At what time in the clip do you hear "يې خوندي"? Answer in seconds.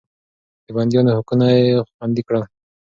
1.57-2.21